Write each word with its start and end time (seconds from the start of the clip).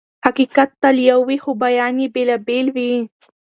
حقيقت 0.25 0.69
تل 0.81 0.97
يو 1.09 1.19
وي 1.27 1.37
خو 1.43 1.51
بيان 1.63 1.93
يې 2.01 2.07
بېلابېل 2.15 2.67
وي. 2.75 2.91